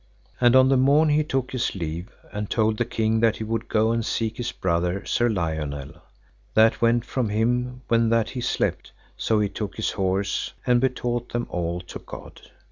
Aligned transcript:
And 0.39 0.55
on 0.55 0.69
the 0.69 0.77
morn 0.77 1.09
he 1.09 1.23
took 1.23 1.51
his 1.51 1.75
leave, 1.75 2.09
and 2.33 2.49
told 2.49 2.77
the 2.79 2.85
king 2.85 3.19
that 3.19 3.35
he 3.35 3.43
would 3.43 3.67
go 3.69 3.91
and 3.91 4.03
seek 4.03 4.37
his 4.37 4.51
brother 4.51 5.05
Sir 5.05 5.29
Lionel, 5.29 5.93
that 6.55 6.81
went 6.81 7.05
from 7.05 7.29
him 7.29 7.81
when 7.87 8.09
that 8.09 8.31
he 8.31 8.41
slept, 8.41 8.93
so 9.15 9.39
he 9.39 9.47
took 9.47 9.75
his 9.75 9.91
horse, 9.91 10.53
and 10.65 10.81
betaught 10.81 11.33
them 11.33 11.45
all 11.51 11.81
to 11.81 11.99
God. 11.99 12.41